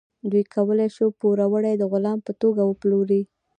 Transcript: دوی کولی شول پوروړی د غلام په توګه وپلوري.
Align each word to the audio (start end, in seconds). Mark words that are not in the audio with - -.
دوی 0.31 0.43
کولی 0.53 0.87
شول 0.95 1.11
پوروړی 1.19 1.73
د 1.77 1.83
غلام 1.91 2.19
په 2.27 2.31
توګه 2.41 2.61
وپلوري. 2.65 3.21